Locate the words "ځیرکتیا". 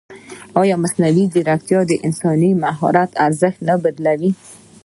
1.33-1.79